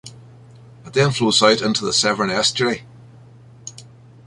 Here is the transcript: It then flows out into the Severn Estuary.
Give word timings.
It 0.83 0.93
then 0.93 1.11
flows 1.11 1.43
out 1.43 1.61
into 1.61 1.85
the 1.85 1.93
Severn 1.93 2.31
Estuary. 2.31 2.85